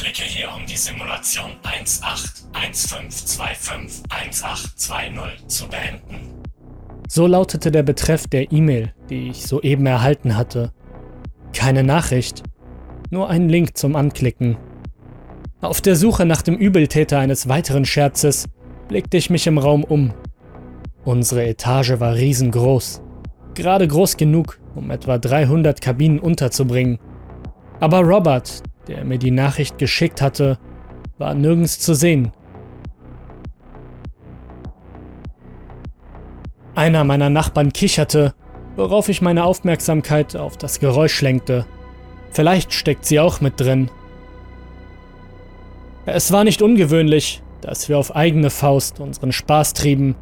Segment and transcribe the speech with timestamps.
[0.00, 1.50] Klicke hier, um die Simulation
[2.54, 6.40] 1815251820 zu beenden.
[7.06, 10.72] So lautete der Betreff der E-Mail, die ich soeben erhalten hatte.
[11.52, 12.42] Keine Nachricht,
[13.10, 14.56] nur ein Link zum Anklicken.
[15.60, 18.46] Auf der Suche nach dem Übeltäter eines weiteren Scherzes
[18.88, 20.14] blickte ich mich im Raum um.
[21.04, 23.02] Unsere Etage war riesengroß,
[23.54, 26.98] gerade groß genug, um etwa 300 Kabinen unterzubringen.
[27.80, 30.58] Aber Robert, der mir die Nachricht geschickt hatte,
[31.16, 32.32] war nirgends zu sehen.
[36.74, 38.34] Einer meiner Nachbarn kicherte,
[38.74, 41.66] worauf ich meine Aufmerksamkeit auf das Geräusch lenkte.
[42.32, 43.90] Vielleicht steckt sie auch mit drin.
[46.04, 50.16] Es war nicht ungewöhnlich, dass wir auf eigene Faust unseren Spaß trieben,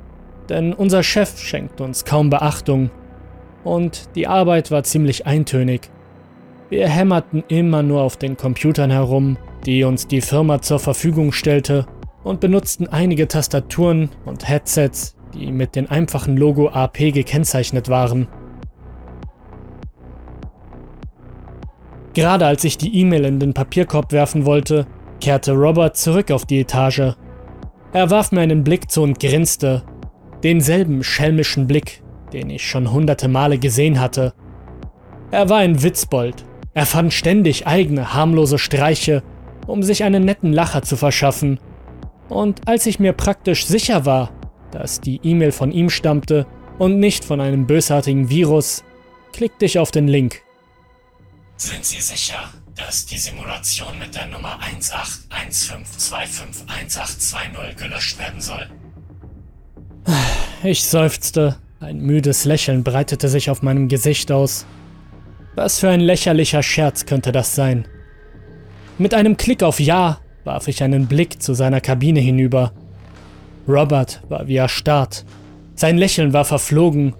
[0.50, 2.90] denn unser Chef schenkt uns kaum Beachtung
[3.64, 5.90] und die Arbeit war ziemlich eintönig.
[6.70, 11.86] Wir hämmerten immer nur auf den Computern herum, die uns die Firma zur Verfügung stellte,
[12.24, 18.28] und benutzten einige Tastaturen und Headsets, die mit dem einfachen Logo AP gekennzeichnet waren.
[22.12, 24.86] Gerade als ich die E-Mail in den Papierkorb werfen wollte,
[25.20, 27.14] kehrte Robert zurück auf die Etage.
[27.92, 29.84] Er warf mir einen Blick zu und grinste,
[30.42, 34.34] denselben schelmischen Blick, den ich schon hunderte Male gesehen hatte.
[35.30, 39.22] Er war ein Witzbold, er fand ständig eigene harmlose Streiche,
[39.66, 41.60] um sich einen netten Lacher zu verschaffen.
[42.28, 44.30] Und als ich mir praktisch sicher war,
[44.70, 46.46] dass die E-Mail von ihm stammte
[46.78, 48.84] und nicht von einem bösartigen Virus,
[49.32, 50.42] klickte ich auf den Link.
[51.56, 52.38] Sind Sie sicher,
[52.76, 54.58] dass die Simulation mit der Nummer
[55.30, 58.68] 1815251820 gelöscht werden soll?
[60.62, 61.56] Ich seufzte.
[61.80, 64.66] Ein müdes Lächeln breitete sich auf meinem Gesicht aus.
[65.58, 67.88] Was für ein lächerlicher Scherz könnte das sein?
[68.96, 72.70] Mit einem Klick auf Ja warf ich einen Blick zu seiner Kabine hinüber.
[73.66, 75.24] Robert war wie erstarrt.
[75.74, 77.14] Sein Lächeln war verflogen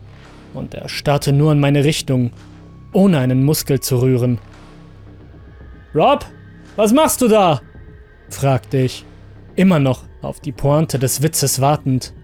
[0.54, 2.30] und er starrte nur in meine Richtung,
[2.92, 4.38] ohne einen Muskel zu rühren.
[5.92, 6.24] Rob,
[6.76, 7.60] was machst du da?
[8.30, 9.04] fragte ich,
[9.56, 12.14] immer noch auf die Pointe des Witzes wartend.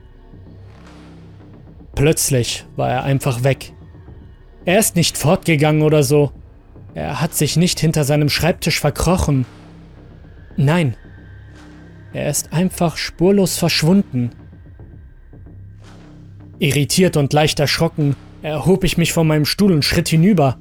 [1.96, 3.72] Plötzlich war er einfach weg.
[4.64, 6.32] Er ist nicht fortgegangen oder so.
[6.94, 9.46] Er hat sich nicht hinter seinem Schreibtisch verkrochen.
[10.56, 10.96] Nein,
[12.12, 14.30] er ist einfach spurlos verschwunden.
[16.60, 20.58] Irritiert und leicht erschrocken erhob ich mich von meinem Stuhl und schritt hinüber.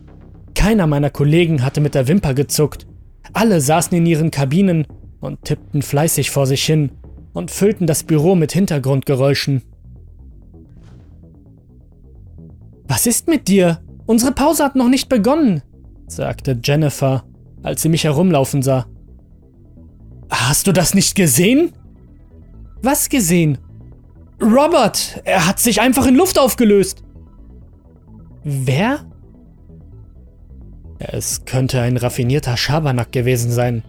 [0.56, 2.88] Keiner meiner Kollegen hatte mit der Wimper gezuckt.
[3.34, 4.88] Alle saßen in ihren Kabinen
[5.20, 6.92] und tippten fleißig vor sich hin
[7.34, 9.62] und füllten das Büro mit Hintergrundgeräuschen.
[12.88, 13.83] Was ist mit dir?
[14.06, 15.62] Unsere Pause hat noch nicht begonnen,
[16.08, 17.24] sagte Jennifer,
[17.62, 18.86] als sie mich herumlaufen sah.
[20.30, 21.72] Hast du das nicht gesehen?
[22.82, 23.60] Was gesehen?
[24.42, 27.04] Robert, er hat sich einfach in Luft aufgelöst.
[28.44, 29.06] Wer?
[31.00, 33.84] Es könnte ein raffinierter Schabernack gewesen sein.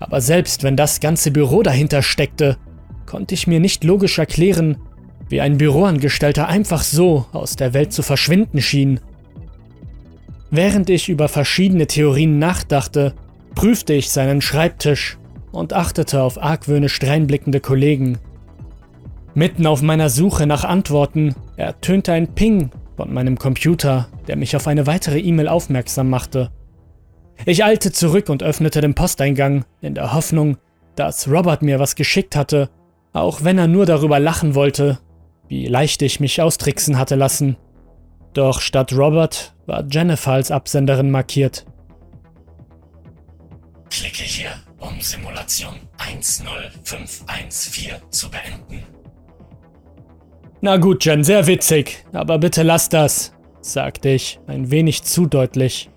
[0.00, 2.56] Aber selbst wenn das ganze Büro dahinter steckte,
[3.06, 4.78] konnte ich mir nicht logisch erklären,
[5.28, 9.00] wie ein Büroangestellter einfach so aus der Welt zu verschwinden schien.
[10.54, 13.14] Während ich über verschiedene Theorien nachdachte,
[13.54, 15.16] prüfte ich seinen Schreibtisch
[15.50, 18.18] und achtete auf argwöhnisch dreinblickende Kollegen.
[19.32, 24.66] Mitten auf meiner Suche nach Antworten ertönte ein Ping von meinem Computer, der mich auf
[24.66, 26.50] eine weitere E-Mail aufmerksam machte.
[27.46, 30.58] Ich eilte zurück und öffnete den Posteingang, in der Hoffnung,
[30.96, 32.68] dass Robert mir was geschickt hatte,
[33.14, 34.98] auch wenn er nur darüber lachen wollte,
[35.48, 37.56] wie leicht ich mich austricksen hatte lassen.
[38.34, 41.66] Doch statt Robert war Jennifer als Absenderin markiert.
[43.90, 48.82] Klicke hier, um Simulation 10514 zu beenden.
[50.62, 55.90] Na gut, Jen, sehr witzig, aber bitte lass das, sagte ich, ein wenig zu deutlich.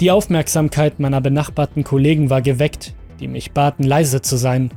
[0.00, 4.72] Die Aufmerksamkeit meiner benachbarten Kollegen war geweckt, die mich baten, leise zu sein.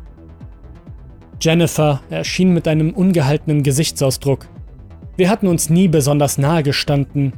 [1.40, 4.48] Jennifer erschien mit einem ungehaltenen Gesichtsausdruck.
[5.18, 7.34] Wir hatten uns nie besonders nahe gestanden,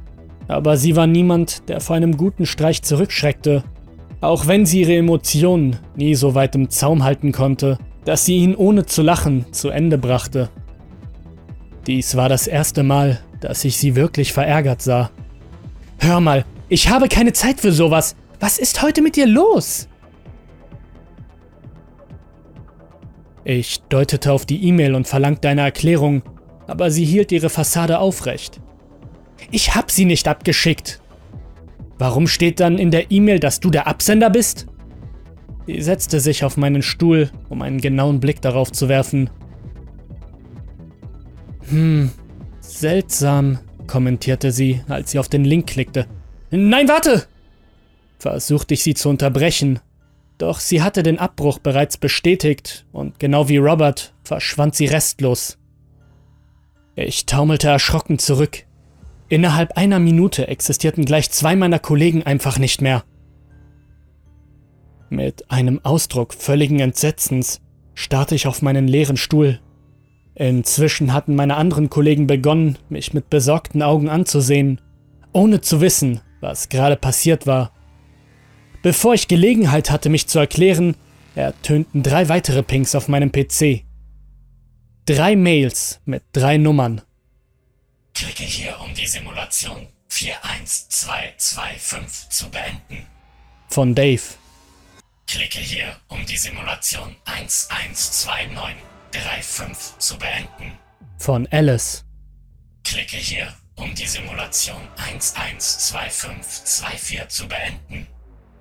[0.47, 3.63] aber sie war niemand, der vor einem guten Streich zurückschreckte,
[4.21, 8.55] auch wenn sie ihre Emotionen nie so weit im Zaum halten konnte, dass sie ihn
[8.55, 10.49] ohne zu lachen zu Ende brachte.
[11.85, 15.11] Dies war das erste Mal, dass ich sie wirklich verärgert sah.
[15.99, 18.15] Hör mal, ich habe keine Zeit für sowas.
[18.39, 19.87] Was ist heute mit dir los?
[23.43, 26.23] Ich deutete auf die E-Mail und verlangte eine Erklärung,
[26.67, 28.59] aber sie hielt ihre Fassade aufrecht.
[29.51, 31.01] Ich hab sie nicht abgeschickt.
[31.97, 34.67] Warum steht dann in der E-Mail, dass du der Absender bist?
[35.65, 39.29] Sie setzte sich auf meinen Stuhl, um einen genauen Blick darauf zu werfen.
[41.69, 42.11] Hm,
[42.59, 46.05] seltsam, kommentierte sie, als sie auf den Link klickte.
[46.51, 47.25] Nein, warte!
[48.19, 49.79] Versuchte ich sie zu unterbrechen,
[50.37, 55.57] doch sie hatte den Abbruch bereits bestätigt und genau wie Robert verschwand sie restlos.
[56.99, 58.63] Ich taumelte erschrocken zurück.
[59.29, 63.03] Innerhalb einer Minute existierten gleich zwei meiner Kollegen einfach nicht mehr.
[65.11, 67.61] Mit einem Ausdruck völligen Entsetzens
[67.93, 69.59] starrte ich auf meinen leeren Stuhl.
[70.33, 74.81] Inzwischen hatten meine anderen Kollegen begonnen, mich mit besorgten Augen anzusehen,
[75.33, 77.73] ohne zu wissen, was gerade passiert war.
[78.81, 80.95] Bevor ich Gelegenheit hatte, mich zu erklären,
[81.35, 83.86] ertönten drei weitere Pings auf meinem PC.
[85.07, 87.01] Drei Mails mit drei Nummern.
[88.13, 93.07] Klicke hier, um die Simulation 41225 zu beenden.
[93.69, 94.21] Von Dave.
[95.25, 100.77] Klicke hier, um die Simulation 112935 zu beenden.
[101.17, 102.03] Von Alice.
[102.83, 108.07] Klicke hier, um die Simulation 112524 zu beenden.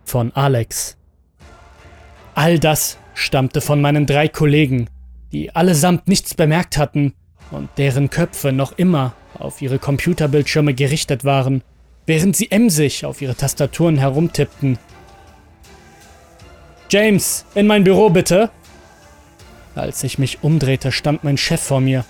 [0.04, 0.96] Von Alex.
[2.36, 4.88] All das stammte von meinen drei Kollegen,
[5.32, 7.14] die allesamt nichts bemerkt hatten
[7.50, 11.62] und deren Köpfe noch immer auf ihre Computerbildschirme gerichtet waren,
[12.06, 14.78] während sie emsig auf ihre Tastaturen herumtippten.
[16.88, 18.50] James, in mein Büro bitte.
[19.74, 22.04] Als ich mich umdrehte, stand mein Chef vor mir.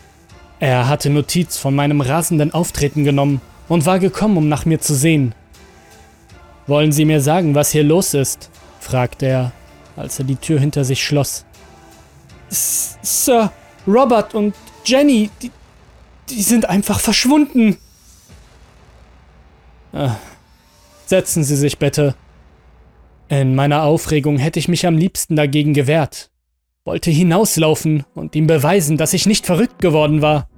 [0.60, 4.94] Er hatte Notiz von meinem rasenden Auftreten genommen und war gekommen, um nach mir zu
[4.94, 5.34] sehen.
[6.66, 8.50] Wollen Sie mir sagen, was hier los ist?
[8.80, 9.52] fragte er,
[9.96, 11.44] als er die Tür hinter sich schloss.
[12.48, 13.52] Sir,
[13.86, 14.54] Robert und
[14.84, 15.50] Jenny, die,
[16.28, 17.76] die sind einfach verschwunden.
[19.92, 20.16] Ah,
[21.06, 22.14] setzen Sie sich bitte.
[23.28, 26.30] In meiner Aufregung hätte ich mich am liebsten dagegen gewehrt,
[26.84, 30.48] wollte hinauslaufen und ihm beweisen, dass ich nicht verrückt geworden war.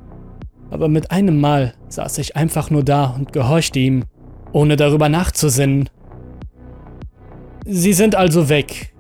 [0.71, 4.05] Aber mit einem Mal saß ich einfach nur da und gehorchte ihm,
[4.53, 5.89] ohne darüber nachzusinnen.
[7.65, 8.95] Sie sind also weg.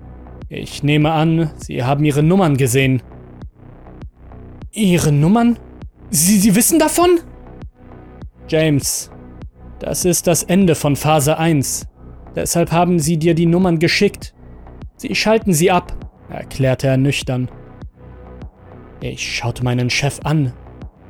[0.50, 3.02] Ich nehme an, Sie haben Ihre Nummern gesehen.
[4.72, 5.58] Ihre Nummern?
[6.08, 7.20] Sie, Sie wissen davon?
[8.48, 9.10] James,
[9.78, 11.86] das ist das Ende von Phase 1.
[12.34, 14.34] Deshalb haben sie dir die Nummern geschickt.
[14.96, 15.92] Sie schalten sie ab,
[16.30, 17.50] erklärte er nüchtern.
[19.00, 20.54] Ich schaute meinen Chef an,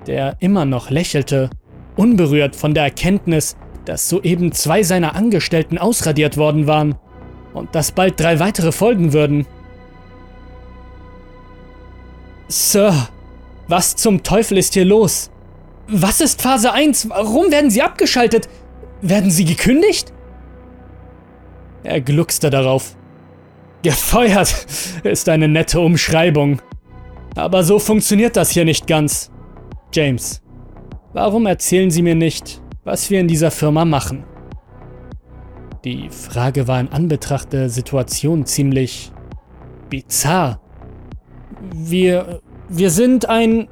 [0.09, 1.49] der immer noch lächelte,
[1.97, 6.97] unberührt von der Erkenntnis, dass soeben zwei seiner Angestellten ausradiert worden waren
[7.59, 9.47] und dass bald drei weitere folgen würden.
[12.49, 13.09] Sir,
[13.67, 15.31] was zum Teufel ist hier los?
[15.89, 17.11] Was ist Phase 1?
[17.11, 18.49] Warum werden sie abgeschaltet?
[19.03, 20.13] Werden sie gekündigt?
[21.83, 22.97] Er gluckste darauf.
[23.83, 24.67] Gefeuert
[25.05, 26.61] ist eine nette Umschreibung.
[27.37, 29.31] Aber so funktioniert das hier nicht ganz.
[29.93, 30.43] James,
[31.13, 34.25] warum erzählen Sie mir nicht, was wir in dieser Firma machen?
[35.85, 39.13] Die Frage war in Anbetracht der Situation ziemlich
[39.89, 40.61] bizarr.
[41.73, 42.41] Wir.
[42.69, 43.69] Wir sind ein.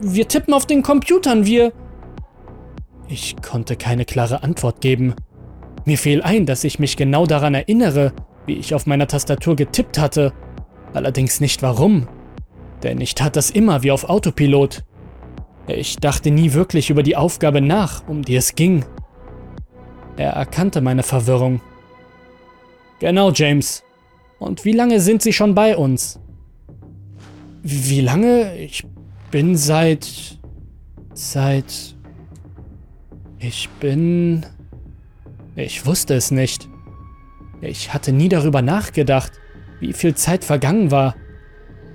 [0.00, 1.72] Wir tippen auf den Computern, wir.
[3.08, 5.14] Ich konnte keine klare Antwort geben.
[5.84, 8.12] Mir fiel ein, dass ich mich genau daran erinnere,
[8.46, 10.32] wie ich auf meiner Tastatur getippt hatte.
[10.94, 12.08] Allerdings nicht warum.
[12.82, 14.84] Denn ich tat das immer wie auf Autopilot.
[15.66, 18.84] Ich dachte nie wirklich über die Aufgabe nach, um die es ging.
[20.16, 21.60] Er erkannte meine Verwirrung.
[23.00, 23.82] Genau, James.
[24.38, 26.20] Und wie lange sind Sie schon bei uns?
[27.62, 28.56] Wie lange?
[28.56, 28.84] Ich
[29.30, 30.38] bin seit...
[31.12, 31.96] seit...
[33.38, 34.46] Ich bin...
[35.56, 36.68] Ich wusste es nicht.
[37.60, 39.32] Ich hatte nie darüber nachgedacht,
[39.80, 41.14] wie viel Zeit vergangen war.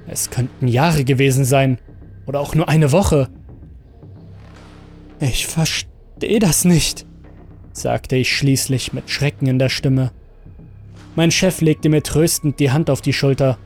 [0.07, 1.79] Es könnten Jahre gewesen sein.
[2.25, 3.29] Oder auch nur eine Woche.
[5.19, 7.05] Ich verstehe das nicht,
[7.79, 10.11] sagte ich schließlich mit Schrecken in der Stimme.
[11.15, 13.57] Mein Chef legte mir tröstend die Hand auf die Schulter.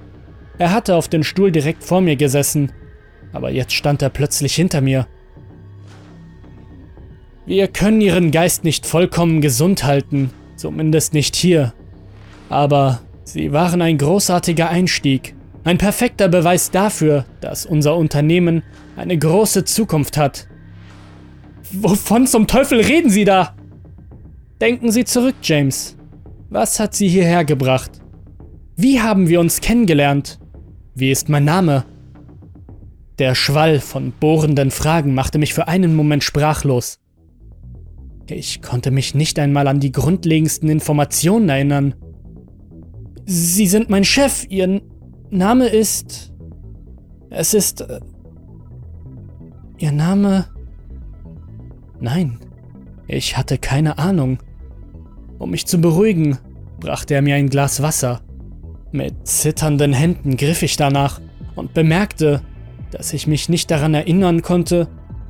[0.57, 2.71] Er hatte auf den Stuhl direkt vor mir gesessen,
[3.31, 5.07] aber jetzt stand er plötzlich hinter mir.
[7.45, 11.73] Wir können ihren Geist nicht vollkommen gesund halten, zumindest nicht hier.
[12.49, 18.63] Aber sie waren ein großartiger Einstieg, ein perfekter Beweis dafür, dass unser Unternehmen
[18.95, 20.47] eine große Zukunft hat.
[21.71, 23.55] Wovon zum Teufel reden Sie da?
[24.63, 25.97] Denken Sie zurück, James.
[26.49, 27.99] Was hat Sie hierher gebracht?
[28.77, 30.39] Wie haben wir uns kennengelernt?
[30.95, 31.83] Wie ist mein Name?
[33.19, 37.01] Der Schwall von bohrenden Fragen machte mich für einen Moment sprachlos.
[38.29, 41.95] Ich konnte mich nicht einmal an die grundlegendsten Informationen erinnern.
[43.25, 44.45] Sie sind mein Chef.
[44.47, 44.81] Ihr
[45.29, 46.31] Name ist.
[47.29, 47.81] Es ist.
[47.81, 47.99] Äh,
[49.77, 50.45] Ihr Name.
[51.99, 52.39] Nein,
[53.09, 54.37] ich hatte keine Ahnung.
[55.43, 56.37] Um mich zu beruhigen,
[56.79, 58.21] brachte er mir ein Glas Wasser.
[58.93, 61.19] Mit zitternden Händen griff ich danach
[61.55, 62.41] und bemerkte,
[62.91, 64.87] dass ich mich nicht daran erinnern konnte,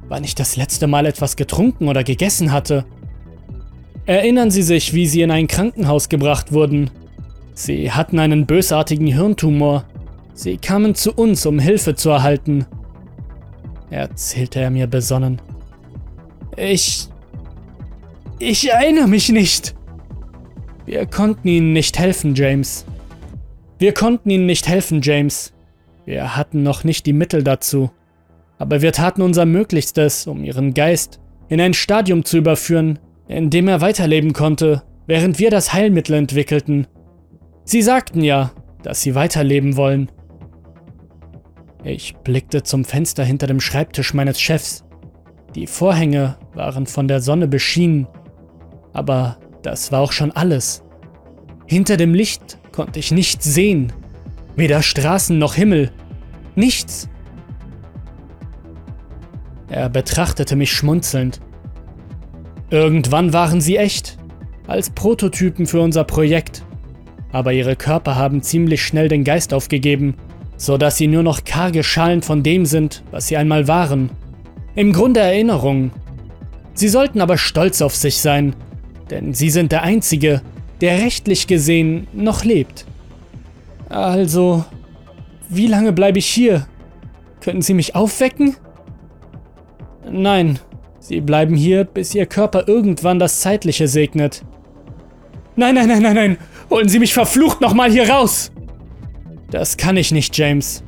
[0.10, 2.86] wann ich das letzte Mal etwas getrunken oder gegessen hatte.
[4.06, 6.92] Erinnern Sie sich, wie Sie in ein Krankenhaus gebracht wurden?
[7.56, 9.84] Sie hatten einen bösartigen Hirntumor.
[10.36, 12.68] Sie kamen zu uns, um Hilfe zu erhalten.
[13.90, 15.42] Erzählte er mir besonnen.
[16.56, 17.10] Ich.
[18.38, 19.74] Ich erinnere mich nicht.
[20.86, 22.86] Wir konnten Ihnen nicht helfen, James.
[23.80, 25.54] Wir konnten Ihnen nicht helfen, James.
[26.06, 27.92] Wir hatten noch nicht die Mittel dazu.
[28.58, 33.68] Aber wir taten unser Möglichstes, um Ihren Geist in ein Stadium zu überführen, in dem
[33.68, 36.88] er weiterleben konnte, während wir das Heilmittel entwickelten.
[37.64, 38.52] Sie sagten ja,
[38.84, 40.12] dass Sie weiterleben wollen.
[41.84, 44.84] Ich blickte zum Fenster hinter dem Schreibtisch meines Chefs.
[45.56, 48.08] Die Vorhänge waren von der Sonne beschienen,
[48.94, 50.84] aber das war auch schon alles.
[51.66, 53.92] Hinter dem Licht konnte ich nichts sehen,
[54.56, 55.92] weder Straßen noch Himmel,
[56.56, 57.10] nichts.
[59.70, 61.42] Er betrachtete mich schmunzelnd.
[62.70, 64.18] Irgendwann waren sie echt,
[64.68, 66.64] als Prototypen für unser Projekt.
[67.32, 70.16] Aber ihre Körper haben ziemlich schnell den Geist aufgegeben,
[70.58, 74.12] so dass sie nur noch karge Schalen von dem sind, was sie einmal waren.
[74.76, 75.92] Im Grunde Erinnerungen.
[76.76, 78.56] Sie sollten aber stolz auf sich sein,
[79.14, 80.42] denn sie sind der Einzige,
[80.82, 82.86] der rechtlich gesehen noch lebt.
[83.90, 84.66] Also,
[85.50, 86.66] wie lange bleibe ich hier?
[87.42, 88.56] Können Sie mich aufwecken?
[90.10, 90.58] Nein,
[91.00, 94.44] Sie bleiben hier, bis Ihr Körper irgendwann das Zeitliche segnet.
[95.56, 96.38] Nein, nein, nein, nein, nein!
[96.72, 98.52] Holen Sie mich verflucht nochmal hier raus!
[99.52, 100.84] Das kann ich nicht, James.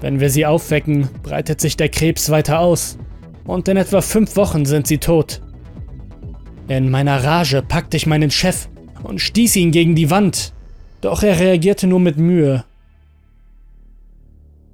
[0.00, 2.98] Wenn wir Sie aufwecken, breitet sich der Krebs weiter aus.
[3.46, 5.40] Und in etwa fünf Wochen sind Sie tot.
[6.68, 8.68] In meiner Rage packte ich meinen Chef
[9.02, 10.52] und stieß ihn gegen die Wand.
[11.00, 12.64] Doch er reagierte nur mit Mühe.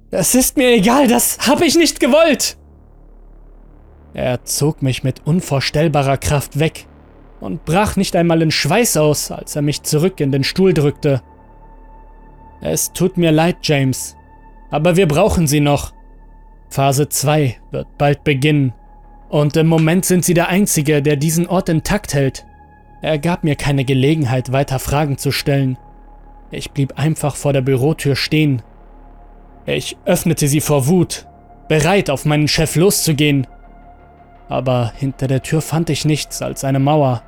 [0.09, 2.57] Es ist mir egal, das habe ich nicht gewollt!
[4.13, 6.85] Er zog mich mit unvorstellbarer Kraft weg
[7.39, 11.21] und brach nicht einmal in Schweiß aus, als er mich zurück in den Stuhl drückte.
[12.61, 14.15] Es tut mir leid, James,
[14.69, 15.93] aber wir brauchen sie noch.
[16.69, 18.73] Phase 2 wird bald beginnen.
[19.33, 22.45] Und im Moment sind sie der Einzige, der diesen Ort intakt hält.
[23.01, 25.77] Er gab mir keine Gelegenheit, weiter Fragen zu stellen.
[26.51, 28.61] Ich blieb einfach vor der Bürotür stehen.
[29.65, 31.25] Ich öffnete sie vor Wut,
[31.67, 33.47] bereit, auf meinen Chef loszugehen
[34.53, 37.23] aber hinter der Tür fand ich nichts als eine Mauer.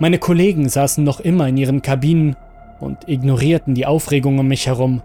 [0.00, 2.34] Meine Kollegen saßen noch immer in ihren Kabinen
[2.80, 5.02] und ignorierten die Aufregung um mich herum.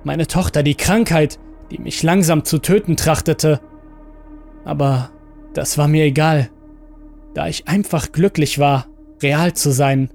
[0.04, 1.38] meine Tochter, die Krankheit,
[1.70, 3.60] die mich langsam zu töten trachtete.
[4.64, 5.12] Aber
[5.54, 6.50] das war mir egal,
[7.34, 8.88] da ich einfach glücklich war,
[9.22, 10.10] real zu sein.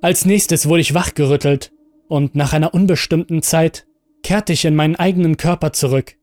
[0.00, 1.72] Als nächstes wurde ich wachgerüttelt
[2.06, 3.86] und nach einer unbestimmten Zeit
[4.22, 6.14] kehrte ich in meinen eigenen Körper zurück.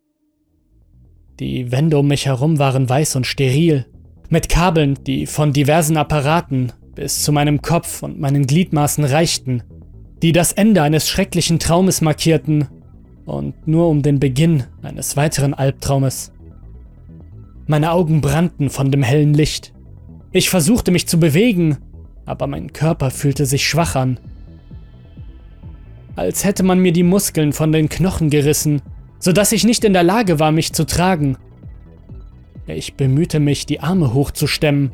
[1.39, 3.85] Die Wände um mich herum waren weiß und steril,
[4.29, 9.63] mit Kabeln, die von diversen Apparaten bis zu meinem Kopf und meinen Gliedmaßen reichten,
[10.21, 12.69] die das Ende eines schrecklichen Traumes markierten
[13.25, 16.31] und nur um den Beginn eines weiteren Albtraumes.
[17.67, 19.73] Meine Augen brannten von dem hellen Licht.
[20.31, 21.77] Ich versuchte mich zu bewegen,
[22.25, 24.19] aber mein Körper fühlte sich schwach an.
[26.15, 28.81] Als hätte man mir die Muskeln von den Knochen gerissen,
[29.19, 31.37] sodass ich nicht in der Lage war, mich zu tragen.
[32.67, 34.91] Ich bemühte mich, die Arme hochzustemmen,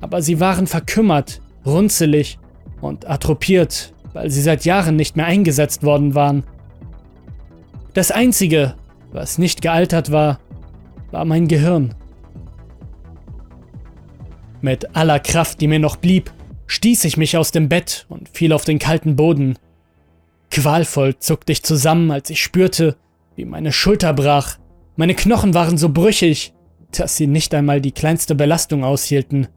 [0.00, 2.38] aber sie waren verkümmert, runzelig
[2.80, 6.44] und atrophiert, weil sie seit Jahren nicht mehr eingesetzt worden waren.
[7.94, 8.74] Das Einzige,
[9.12, 10.40] was nicht gealtert war,
[11.10, 11.94] war mein Gehirn.
[14.62, 16.32] Mit aller Kraft, die mir noch blieb,
[16.72, 19.58] stieß ich mich aus dem Bett und fiel auf den kalten Boden.
[20.50, 22.96] Qualvoll zuckte ich zusammen, als ich spürte,
[23.36, 24.56] wie meine Schulter brach.
[24.96, 26.54] Meine Knochen waren so brüchig,
[26.92, 29.48] dass sie nicht einmal die kleinste Belastung aushielten.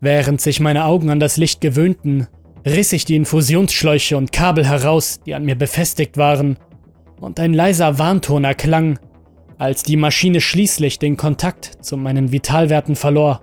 [0.00, 2.26] Während sich meine Augen an das Licht gewöhnten,
[2.66, 6.56] riss ich die Infusionsschläuche und Kabel heraus, die an mir befestigt waren,
[7.20, 8.98] und ein leiser Warnton erklang,
[9.56, 13.42] als die Maschine schließlich den Kontakt zu meinen Vitalwerten verlor.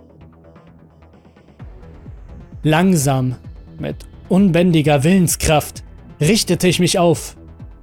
[2.68, 3.36] Langsam,
[3.80, 3.96] mit
[4.28, 5.86] unbändiger Willenskraft,
[6.20, 7.38] richtete ich mich auf,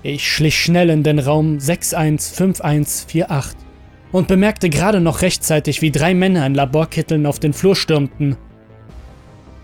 [0.01, 3.57] Ich schlich schnell in den Raum 615148
[4.13, 8.37] und bemerkte gerade noch rechtzeitig, wie drei Männer in Laborkitteln auf den Flur stürmten.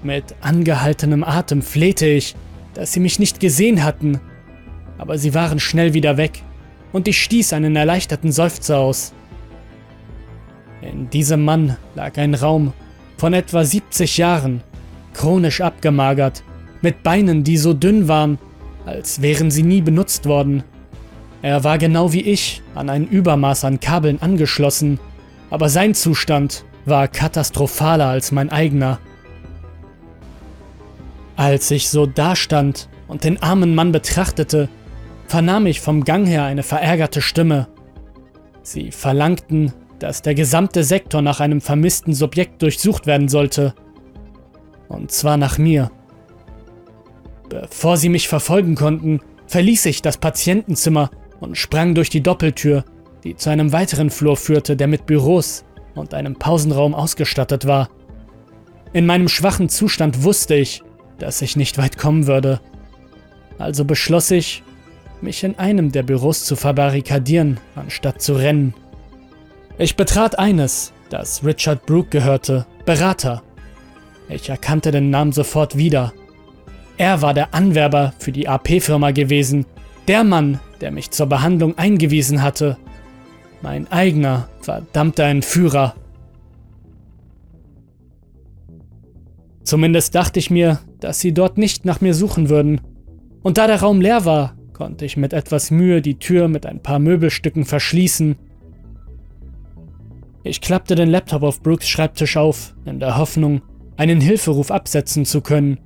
[0.04, 2.36] Mit angehaltenem Atem flehte ich,
[2.74, 4.20] dass sie mich nicht gesehen hatten,
[4.98, 6.44] aber sie waren schnell wieder weg
[6.92, 9.14] und ich stieß einen erleichterten Seufzer aus.
[10.82, 12.74] In diesem Mann lag ein Raum
[13.18, 14.64] von etwa 70 Jahren,
[15.20, 16.44] chronisch abgemagert,
[16.80, 18.38] mit Beinen, die so dünn waren,
[18.86, 20.64] als wären sie nie benutzt worden.
[21.42, 24.98] Er war genau wie ich an ein Übermaß an Kabeln angeschlossen,
[25.50, 29.00] aber sein Zustand war katastrophaler als mein eigener.
[31.36, 34.70] Als ich so dastand und den armen Mann betrachtete,
[35.28, 37.68] vernahm ich vom Gang her eine verärgerte Stimme.
[38.64, 43.74] Sie verlangten, dass der gesamte Sektor nach einem vermissten Subjekt durchsucht werden sollte.
[44.90, 45.92] Und zwar nach mir.
[47.48, 52.84] Bevor sie mich verfolgen konnten, verließ ich das Patientenzimmer und sprang durch die Doppeltür,
[53.24, 55.64] die zu einem weiteren Flur führte, der mit Büros
[55.96, 57.90] und einem Pausenraum ausgestattet war.
[58.94, 60.84] In meinem schwachen Zustand wusste ich,
[61.18, 62.60] dass ich nicht weit kommen würde.
[63.58, 64.64] Also beschloss ich,
[65.22, 68.74] mich in einem der Büros zu verbarrikadieren, anstatt zu rennen.
[69.78, 73.44] Ich betrat eines, das Richard Brooke gehörte, Berater.
[74.30, 76.14] Ich erkannte den Namen sofort wieder.
[76.98, 79.66] Er war der Anwerber für die AP-Firma gewesen,
[80.08, 82.78] der Mann, der mich zur Behandlung eingewiesen hatte.
[83.62, 85.96] Mein eigener, verdammter Entführer.
[89.64, 92.82] Zumindest dachte ich mir, dass sie dort nicht nach mir suchen würden.
[93.42, 96.82] Und da der Raum leer war, konnte ich mit etwas Mühe die Tür mit ein
[96.82, 98.36] paar Möbelstücken verschließen.
[100.44, 103.62] Ich klappte den Laptop auf Brooks Schreibtisch auf, in der Hoffnung,
[104.00, 105.78] einen Hilferuf absetzen zu können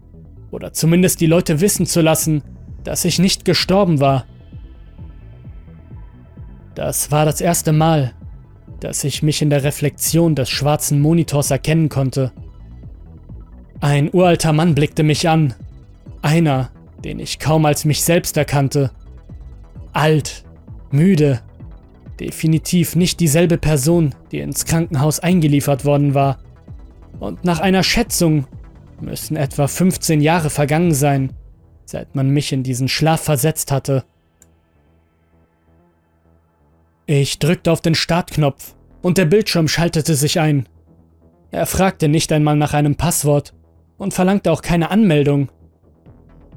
[0.52, 2.44] oder zumindest die Leute wissen zu lassen,
[2.84, 4.28] dass ich nicht gestorben war.
[6.76, 8.14] Das war das erste Mal,
[8.80, 12.32] dass ich mich in der Reflexion des schwarzen Monitors erkennen konnte.
[13.82, 15.56] Ein uralter Mann blickte mich an,
[16.22, 16.70] einer,
[17.04, 18.92] den ich kaum als mich selbst erkannte.
[19.92, 20.44] alt,
[20.92, 21.42] müde,
[22.20, 26.43] definitiv nicht dieselbe Person, die ins Krankenhaus eingeliefert worden war.
[27.20, 28.48] Und nach einer Schätzung
[29.00, 31.34] müssen etwa 15 Jahre vergangen sein,
[31.86, 34.04] seit man mich in diesen Schlaf versetzt hatte.
[37.06, 40.68] Ich drückte auf den Startknopf und der Bildschirm schaltete sich ein.
[41.52, 43.54] Er fragte nicht einmal nach einem Passwort
[43.98, 45.50] und verlangte auch keine Anmeldung.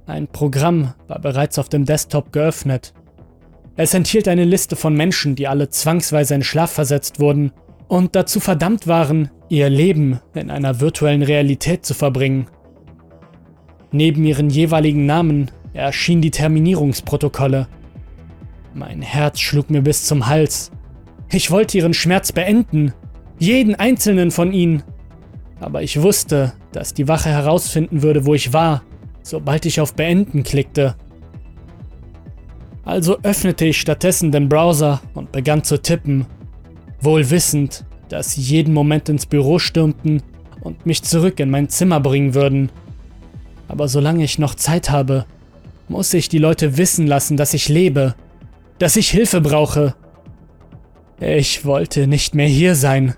[0.07, 2.95] Ein Programm war bereits auf dem Desktop geöffnet.
[3.77, 7.53] Es enthielt eine Liste von Menschen, die alle zwangsweise in Schlaf versetzt wurden
[7.89, 12.47] und dazu verdammt waren, ihr Leben in einer virtuellen Realität zu verbringen.
[13.93, 17.69] Neben ihren jeweiligen Namen erschienen die Terminierungsprotokolle.
[18.75, 20.71] Mein Herz schlug mir bis zum Hals.
[21.31, 22.93] Ich wollte ihren Schmerz beenden,
[23.39, 24.83] jeden einzelnen von ihnen.
[25.61, 28.83] Aber ich wusste, dass die Wache herausfinden würde, wo ich war
[29.27, 30.95] sobald ich auf Beenden klickte.
[32.85, 36.27] Also öffnete ich stattdessen den Browser und begann zu tippen,
[37.01, 40.23] wohl wissend, dass sie jeden Moment ins Büro stürmten
[40.61, 42.71] und mich zurück in mein Zimmer bringen würden.
[43.69, 45.27] Aber solange ich noch Zeit habe,
[45.89, 48.15] muss ich die Leute wissen lassen, dass ich lebe,
[48.79, 49.95] dass ich Hilfe brauche.
[51.21, 53.15] Ich wollte nicht mehr hier sein.